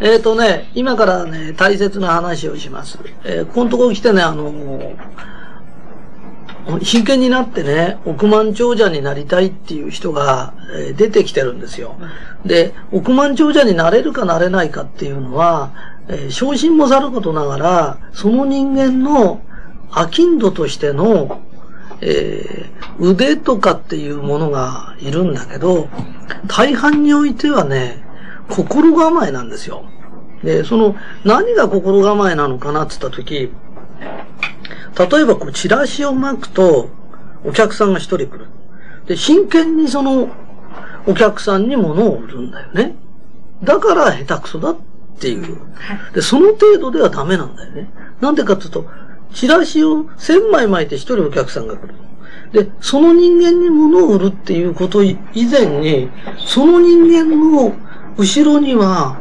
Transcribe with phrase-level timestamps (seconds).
[0.00, 2.98] えっ、ー、とね、今からね、大切な話をします。
[3.24, 4.94] えー、このところ来てね、あの
[6.82, 11.96] 真剣になってね、億万長者になりたいっていう人が、えー、出てきてるんですよ。
[12.44, 15.72] で、億万長者になれるかなれないかっていうのは、
[16.08, 19.40] えー、昇進もさることながら、その人間の
[19.90, 21.40] 飽きんどとしての、
[22.00, 25.88] えー、腕とかっていうものがいるんだけど、
[26.48, 28.05] 大半においてはね、
[28.48, 29.84] 心構えなんですよ。
[30.42, 36.90] で、その、何が心構えなのかなって言ったとき、例えばこう、チラシを巻くと、
[37.44, 38.46] お客さんが一人来る。
[39.06, 40.28] で、真剣にその、
[41.06, 42.96] お客さんに物を売るんだよね。
[43.62, 44.76] だから下手くそだっ
[45.18, 45.58] ていう。
[46.14, 47.88] で、その程度ではダメなんだよね。
[48.20, 48.86] なんでかっていうと、
[49.32, 51.94] チラシを千枚巻いて一人お客さんが来る。
[52.52, 56.10] で、その人間に物を売るっていうこと以前に、
[56.46, 57.74] その人間の
[58.18, 59.20] 後ろには、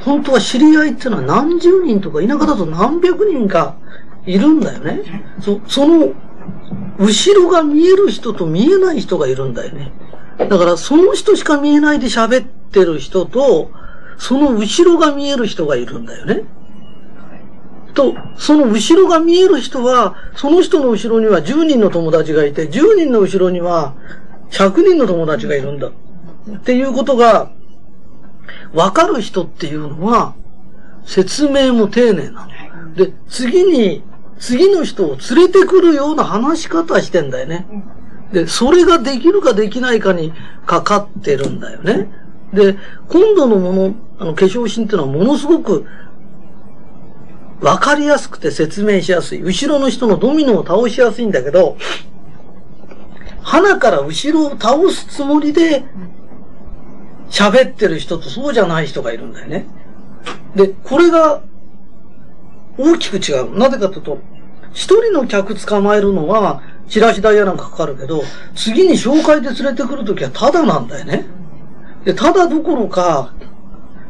[0.00, 3.76] 本当は知り合いっていうのは何十人とか、田舎だと何百人か
[4.26, 5.02] いるんだよね。
[5.40, 6.12] そ、その、
[6.98, 9.92] 後ろが見える人と見えない人がいるんだよね。
[10.38, 13.70] だからその人しか見えないで喋ってる人と、
[14.18, 16.44] その後ろが見える人がいるんだよね。
[17.94, 23.94] と、その後ろが見える人は、その人の後ろには10人の友達がいて、10人の後ろには
[24.50, 25.88] 100人の友達がいるんだ。
[25.88, 27.50] っていうことが、
[28.72, 30.34] わかる人っていうのは、
[31.04, 32.94] 説明も丁寧なの。
[32.94, 34.02] で、次に、
[34.38, 37.66] 次の人を連れてくるような話し方してんだよね。
[38.32, 40.32] で、それができるかできないかに
[40.66, 42.08] かかってるんだよね。
[42.52, 42.76] で、
[43.08, 45.86] 今度のもの、あの、化粧品っていうのはものすごく
[47.60, 49.42] わかりやすくて説明しやすい。
[49.42, 51.76] 後ろの人のドミノを倒しやすいんだけど、
[53.42, 55.84] 鼻から後ろを倒すつもりで
[57.30, 59.66] 喋ってる人とそうじゃない人がいるんだよね。
[60.54, 61.42] で、これが
[62.78, 63.58] 大きく違う。
[63.58, 64.18] なぜかというと、
[64.72, 68.22] 一人の客捕まえるのは、チラシ代やなんかかかるけど、
[68.54, 71.26] 次に紹介で連れてくるときはタダなんだよね。
[72.04, 73.34] で、タダどころか、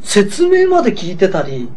[0.00, 1.70] 説明まで聞いてたり、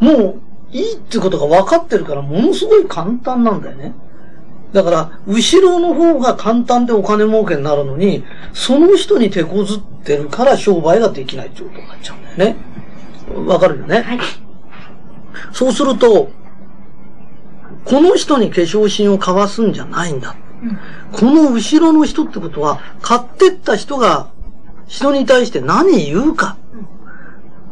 [0.00, 0.40] もう
[0.72, 3.94] いいってことが分かってるから、ものすごい簡単なんだよね。
[4.76, 12.56] だから、後ろの方が簡単でお金儲けになるのに、その人に手こずってるから商売ができないってことになっちゃうんだよね。
[13.46, 14.02] わかるよね？
[14.02, 14.18] はい。
[15.54, 16.28] そうすると、
[17.86, 20.36] この人に化粧品を買わすんじゃないんだ。
[20.62, 20.78] うん、
[21.10, 24.28] この後ろの人ってことは、買ってった人が
[24.86, 26.58] 人に対して何言うか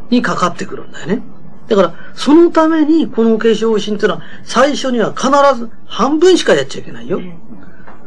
[0.09, 1.21] にかかってくるんだよね。
[1.67, 7.19] だから、そのためにこの化粧品っていうのは、最初には必ず半分しかやっちゃいけないよ。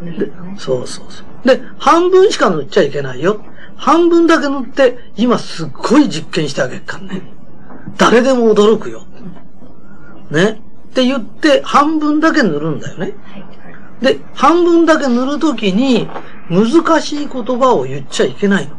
[0.00, 1.46] でそうそうそう。
[1.46, 3.42] で、半分しか塗っちゃいけないよ。
[3.76, 7.22] 半分だけ塗って、今すっごい実験してあげるからね。
[7.96, 9.04] 誰でも驚くよ。
[10.30, 10.60] ね。
[10.90, 13.14] って言って、半分だけ塗るんだよね。
[14.00, 16.08] で、半分だけ塗るときに、
[16.50, 18.76] 難しい言葉を言っちゃいけないの。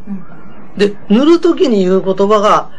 [0.76, 2.70] で、塗るときに言う言葉が、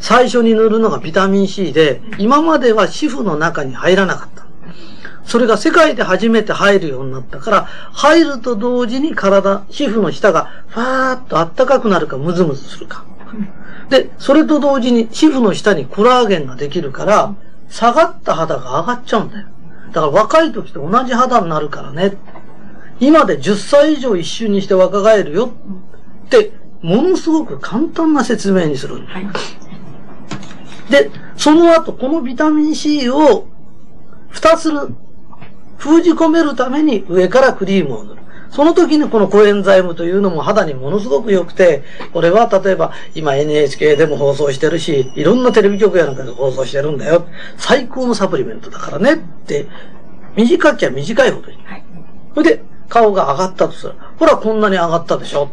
[0.00, 4.46] 最初に塗るのがビタミン C で、今までは皮膚の中に入らなかった。
[5.24, 13.04] それが世界で初めて入るようになったから、入ると同時に体、皮膚の下がファーッと暖かくなるかムズムズするか。
[13.90, 17.34] で、それと同時に皮膚の下にコラーゲンができるから、
[17.68, 19.48] 下がった肌が上がっちゃうんだよ。
[19.92, 22.16] だから若い時と同じ肌になるからね。
[23.00, 25.52] 今で10歳以上一瞬にして若返るよ
[26.26, 29.04] って、ものすごく簡単な説明にする。
[29.06, 29.26] はい
[30.90, 33.46] で、その後、このビタミン C を
[34.30, 34.70] 二つ
[35.76, 38.18] 封じ込めるために上からクリームを塗る。
[38.50, 41.82] その時にこのコエンザイムというのも肌にものすごく良くて、
[42.12, 47.26] これは例えば今 NHK でも放送してるし、いろんなテレビ局やなんかで放送してるんだよ。
[47.58, 49.66] 最高のサプリメントだからねって、
[50.36, 51.58] 短きゃ短いほどいい。
[51.64, 51.84] はい、
[52.34, 53.94] それで、顔が上がったとする。
[54.18, 55.50] ほら、こんなに上がったでしょ。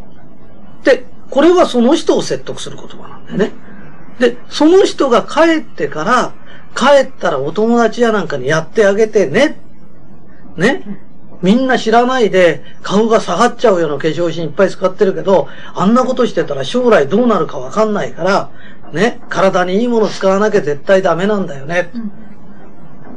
[0.84, 3.52] で、これはその人を説得する言葉なんだよね。
[4.20, 6.34] で、その人が帰ってから、
[6.76, 9.60] 帰ったらお友達やなんかにやってあげてね。
[10.58, 11.02] ね。
[11.42, 18.50] みんな知らないで顔が下がっちゃうような化粧品いっぱい使ってるけど、あんなことしてたら将来どうなるかわかんないから、
[18.94, 19.22] ね。
[19.30, 21.92] 体にいいもの使わなきゃ絶対ダメなんだよね。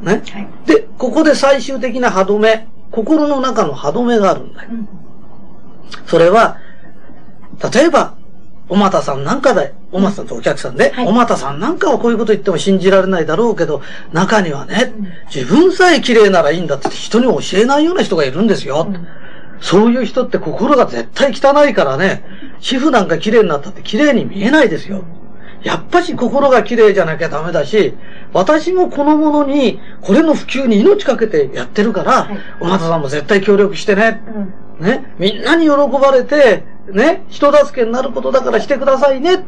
[0.01, 0.23] ね。
[0.65, 4.69] で、ここで最終的な歯止め、心の中の歯止めがあるんだよ。
[6.05, 6.57] それは、
[7.73, 8.18] 例えば、
[8.69, 13.81] おまたさんなんかで、おまたさんとお客さんで、はい、おまたさんなんかはこういうこと言っても信じられないだろうけど、
[14.13, 14.93] 中にはね、
[15.33, 18.87] 自分さえ綺麗ならいいんだって人に教えないような人がいるんですよ。
[18.87, 19.07] うん、
[19.59, 22.23] そういう人って心が絶対汚いからね、
[22.59, 25.03] 皮膚なんか綺麗になったって綺麗に見えないですよ。
[25.63, 27.93] やっぱし心が綺麗じゃなきゃダメだし、
[28.33, 34.21] 私もこのものに、これの普及に命かけてやってるから、はい、お松さんも絶対協力してね。
[34.79, 35.13] うん、ね。
[35.19, 37.25] みんなに喜ばれて、ね。
[37.29, 39.35] 人助けになることだからしてくださいね。
[39.35, 39.39] っ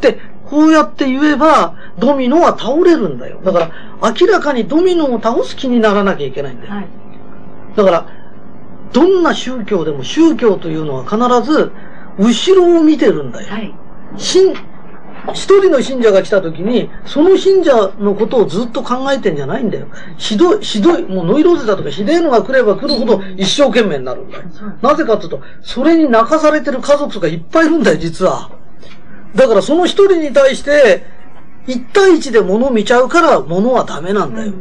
[0.00, 0.18] て、
[0.48, 3.40] こうやって言えば、ドミノは倒れるんだよ。
[3.44, 3.70] だから、
[4.18, 6.72] 明らかにドミノを倒す気にならなきゃいけないんだよ。
[6.72, 6.86] はい、
[7.76, 8.06] だから、
[8.92, 11.16] どんな宗教でも宗教というのは必
[11.50, 11.72] ず、
[12.18, 13.48] 後ろを見てるんだよ。
[13.48, 13.74] はい、
[15.32, 19.86] 一人の信者が来た時に、その信者のことをずっと考えてんじゃないんだよ。
[20.16, 24.44] ひどい、ひどい、もうノイローゼだとかひでえのが来れば来るほど一生懸命になるんだよ。
[24.82, 28.50] なぜかというと、それに泣かされてる家族がいっぱいいるんだよ、実は。
[29.34, 31.04] だからその一人に対して、
[31.66, 34.52] 一対一で物を見ちゃうから物はダメなんだよ。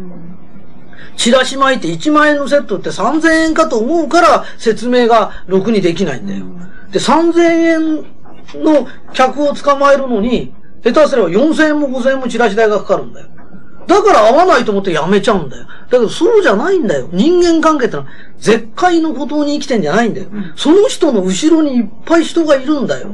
[1.15, 6.45] チラシ巻いて1万円のセットって3000円かと思うから説明がろくにできないんだよ。
[6.91, 8.05] で、3000円
[8.55, 10.53] の客を捕まえるのに、
[10.83, 13.27] 下手すれば4000円も5000円もチラシ代がかかるんだよ。
[13.87, 15.65] だから合わないと思ってやめちゃうんだよ。
[15.65, 17.09] だけどそうじゃないんだよ。
[17.11, 20.27] 人間関係ってのは絶海の孤島に生きてんじゃないんだよ。
[20.55, 23.09] その人の後ろにいっぱい人がいるんだよ。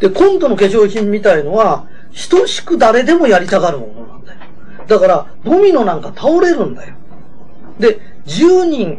[0.00, 1.86] で、今度の化粧品みたいのは、
[2.30, 4.40] 等しく誰でもやりたがるものなんだよ。
[4.86, 6.94] だから、ドミノなんか倒れるんだよ。
[7.78, 8.98] で、10人、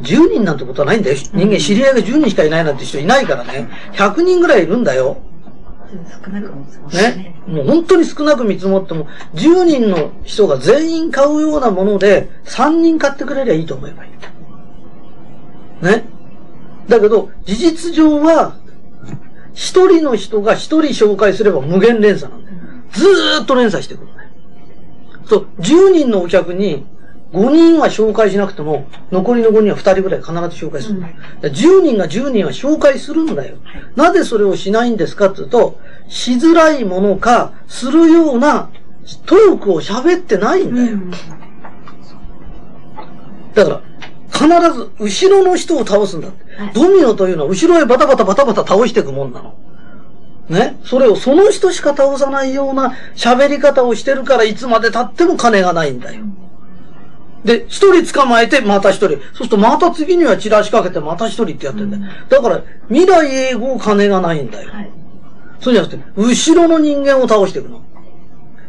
[0.00, 1.16] 10人なんてことはないんだよ。
[1.32, 3.68] 人間知り合いが10人しかいないなんて人いないからね。
[3.92, 5.16] 100人ぐらいいるんだよ。
[6.24, 7.34] 少なく見積もってね。
[7.46, 15.84] もう本当に少なく見積もっても、10人の人が全員買うようなもので、3人買ってくれりゃいいと思えばいい。
[15.84, 16.04] ね。
[16.88, 18.56] だけど、事実上は、
[19.54, 22.56] 一人の人が一人紹介すれば無限連鎖なんだよ。
[22.92, 24.08] ずーっと連鎖してくる。
[25.26, 26.86] そう、10人のお客に
[27.32, 31.14] 5人は紹介しなくても、残りの5人は2人ぐらい必ず紹介するんだよ。
[31.42, 33.56] うん、10人が10人は紹介するんだよ。
[33.96, 35.78] なぜそれをしないんですかっていうと、
[36.08, 38.70] しづらいものか、するような
[39.26, 40.92] トークを喋ってないんだよ。
[40.92, 41.10] うん、
[43.54, 43.82] だから、
[44.32, 46.44] 必ず後ろの人を倒すんだって。
[46.74, 49.54] ドミノというのは後ろへバタバタバタバタ倒していくもんなの。
[50.48, 50.78] ね？
[50.84, 56.24] それをその人しか倒さないような喋り方をしてるからいつまで経っても金がないんだよ。
[57.48, 59.08] で、一人捕まえてまた一人。
[59.08, 62.02] そうするとまた次にはチラシかけてまた一人ってやってんだよ。
[62.28, 64.70] だから未来永劫金がないんだよ。
[64.70, 64.90] はい、
[65.58, 67.82] そうじゃなくて、後ろの人間を倒していくの。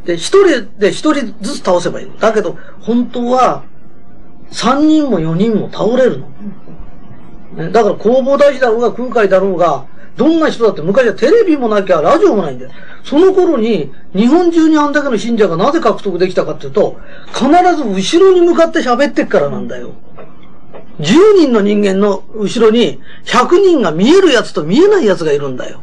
[0.06, 3.66] で、一人で一人ずつ倒せばいいだけど、本当は、
[4.50, 6.30] 三人も四人も倒れるの。
[7.58, 9.88] ね、だから工房大事だろうが空海だろうが、
[10.20, 12.72] どんな人だって昔はテレビもなきゃラジオもないんだよ。
[13.06, 17.00] その頃に日本中にあんだけの信者がなぜ獲得できたかっていうと、
[17.34, 19.94] 必ず後ろに向かって喋ってっからなんだよ。
[21.00, 25.80] 10人の人間の後ろに100人が見えるやつと見えないやつがいるんだよ。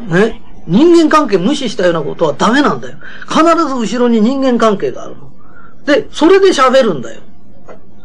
[0.00, 0.42] ね？
[0.66, 2.98] 人間関係無視したようなことはダメなんだよ。
[3.28, 5.32] 必ず後ろに人間関係があるの。
[5.86, 7.22] で、それで喋るんだよ。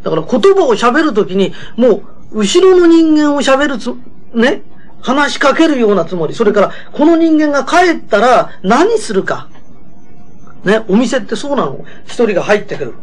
[0.03, 3.93] だから言葉を喋るときに、もう、後ろの人間を喋るつ、
[4.33, 4.61] ね、
[5.03, 6.33] 話しかけるようなつもり。
[6.33, 9.49] それから、この人間が帰ったら何するか。
[10.63, 11.85] ね、お店ってそうなの。
[12.05, 12.93] 一人が入ってくる。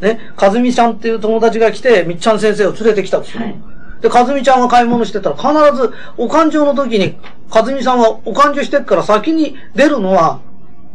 [0.00, 3.42] ね、かずみちゃんっていう友達が来て、みっちゃん先生を連れてきたんですよ。
[3.42, 3.54] はい、
[4.00, 7.16] で、かずみちゃんが買い物してたら、必ず、お勘定の時に、
[7.50, 10.40] かずみさんはお勘定してっから先に出るのは、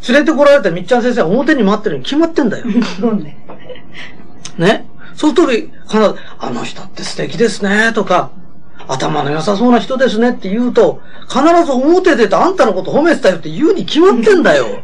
[0.10, 2.66] 連れてこられたみっちゃん先生は表に待ってるに決まってんだよ。
[3.16, 3.38] ね。
[4.58, 4.86] ね。
[5.16, 5.52] そうすると、
[5.88, 8.32] 必ず、あの人って素敵ですね、とか、
[8.88, 14.82] 頭の良さそうな人ですねって言うと、必ず表出てあんたのこと褒めてたよって言うに決まってんだよ。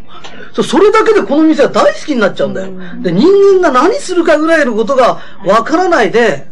[0.63, 2.71] それだけでこの店は大好きになっちゃうんだよ。
[3.01, 3.27] で、人
[3.61, 6.51] 間が何するかぐらいのことがわからないで、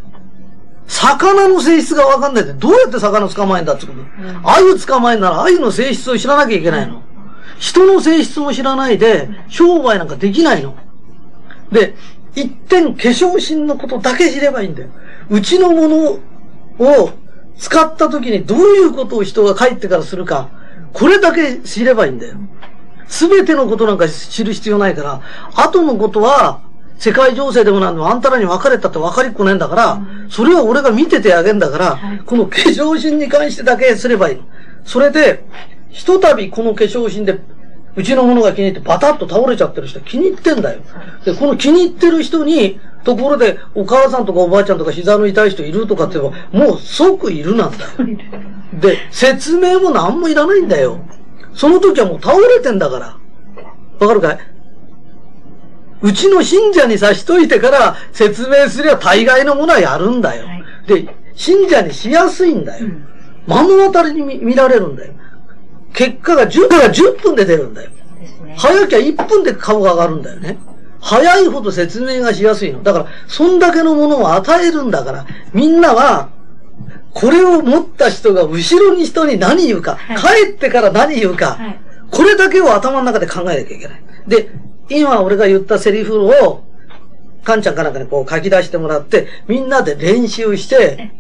[0.88, 4.00] 魚の性質がわかんないで、どうやって魚捕まえんだってこと。
[4.44, 7.02] 鮎捕まえんなら鮎の性質を知らなきゃいけないの。
[7.60, 10.76] 人の性質も知らないで、商売なんかできないの。
[11.72, 11.96] で、
[12.36, 14.90] 一点化粧品のことだけ知ればいいんだよ。
[15.30, 16.20] うちのもの
[16.80, 17.10] を
[17.58, 20.50] 使った時にどういうことを人が帰ってからするか、
[20.94, 22.36] これだけ知ればいいんだよ。
[23.08, 25.22] すべてのことなんか知る必要ないから、
[25.56, 26.62] 後のことは、
[26.98, 34.42] 世界情勢でもなんでもあんたらに別れたって分かりっこねえんだから、それは俺が見ててあげんだから、この化粧品に関してだけすればいい。
[34.86, 35.44] それで、
[35.90, 37.40] ひとたびこの化粧品で、
[37.96, 40.82] うちのものが気に入ってバタッと倒れちゃってる人気に入ってんだよ。
[41.26, 47.92] で、この気に入ってる人に、ところで、お母さんとかおばあちゃんとか膝の痛い人いるとかって言えば、もう即いるなんだよ。
[48.80, 51.00] で、説明も何もいらないんだよ。
[51.54, 53.18] その時はもう倒れてんだから。
[54.00, 54.40] わかるかい？
[56.02, 60.48] うちの信者にさしといてから説明すりゃ大概のものはやるんだよ。
[60.88, 62.88] で、信者にしやすいんだよ。
[63.48, 65.14] 目の当たりに見られるんだよ。
[65.94, 67.92] 化結果が 10, が10分で出るんだよ。
[68.58, 70.58] 早きゃ1分で顔が上がるんだよね。
[71.02, 72.84] 早いほど説明がしやすいの。
[72.84, 76.30] だから、そんだけのものを与えるんだから、みんなは、
[77.14, 81.80] これを持った人が後ろに人に何言うか、はい帰ってから何言うか、はい。
[82.12, 84.04] これだけを頭の中で考えなきゃいけない。
[84.28, 84.50] で、
[84.90, 86.64] 今俺が言ったセリフを、
[87.44, 91.12] カンちゃんかなんかにこう書き出してもらって、みんなで練習して、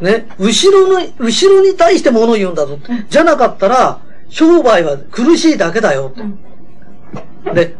[0.00, 2.78] ね、後ろの、後ろに対して物を言うんだぞ。
[3.08, 6.12] じゃなかったら、商売は苦しいだけだよ。
[6.16, 7.54] うん。
[7.54, 7.76] で、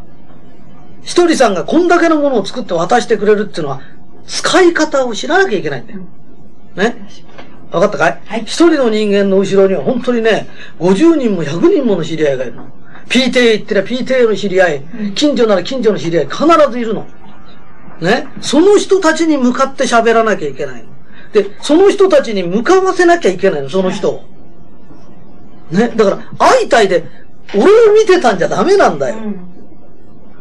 [1.03, 3.81] ひとりさんがこんだけのものを作って渡してくれるっていうのは、
[4.25, 5.99] 使い方を知らなきゃいけないんだよ。
[6.75, 7.07] ね？
[7.71, 8.21] わかったかい？
[8.25, 10.47] はい一人の人間の後ろには本当にね、
[10.79, 12.67] 50人も100人もの知り合いがいるの。
[13.09, 17.05] PTA 行ってりゃ PTA の知り合い、うん近所なら近所の知り合い、必ずいるの。
[17.99, 18.27] ね？
[18.41, 20.89] その人たちに向かって喋らなきゃいけないの。
[21.33, 24.23] で、その人たちに向かわせなきゃいけないの、その人を。
[25.71, 25.89] ね？
[25.89, 27.03] だから、相対で、
[27.55, 29.17] 俺を見てたんじゃダメなんだよ。
[29.17, 29.49] うん。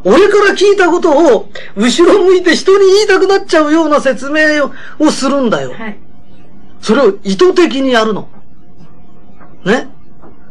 [0.04, 5.72] 俺から聞いたことを、後ろ向いて人に言いたくなっちゃうような説明ををするんだよ。
[5.72, 5.98] はい。
[6.80, 8.28] それを意図的にやるの。
[9.64, 9.88] ね？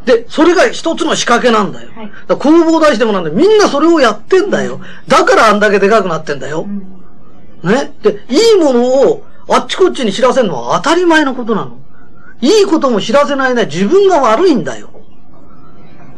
[0.06, 1.92] で、それが一つの仕掛けなんだよ。
[1.92, 4.80] はいだ工房出してもなんで、みんなそれをやってんだよ。
[5.08, 6.66] だからあんだけでかくなってんだよ
[7.64, 7.68] う。
[7.68, 7.70] ん。
[7.70, 7.94] ね？
[8.02, 11.78] で、いいものをあっちこっちに知らせるのは当たり前のことなの。
[12.40, 15.01] いいことも知らせないね、自分が悪いんだよ。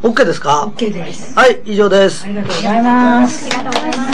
[0.04, 1.34] OK ですか？OK です。
[1.34, 2.28] はい、以上ですあ。
[2.28, 3.46] りがとうございます。
[3.46, 4.13] ありがとうございます。